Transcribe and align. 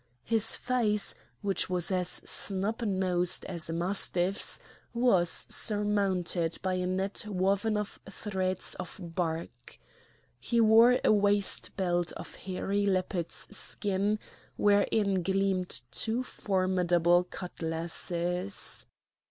His 0.23 0.55
face, 0.55 1.13
which 1.43 1.69
was 1.69 1.91
as 1.91 2.09
snub 2.09 2.81
nosed 2.81 3.45
as 3.45 3.69
a 3.69 3.73
mastiff's, 3.73 4.59
was 4.95 5.45
surmounted 5.47 6.57
by 6.63 6.73
a 6.73 6.87
net 6.87 7.23
woven 7.27 7.77
of 7.77 7.99
threads 8.09 8.73
of 8.79 8.99
bark. 8.99 9.77
He 10.39 10.59
wore 10.59 10.99
a 11.03 11.11
waist 11.11 11.77
belt 11.77 12.13
of 12.13 12.33
hairy 12.33 12.87
leopard's 12.87 13.55
skin, 13.55 14.17
wherein 14.57 15.21
gleamed 15.21 15.81
two 15.91 16.23
formidable 16.23 17.23
cutlasses. 17.23 18.87